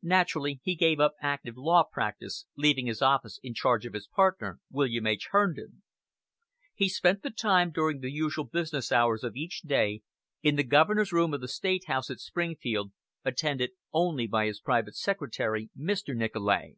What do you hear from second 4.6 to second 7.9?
William H. Herndon. He spent the time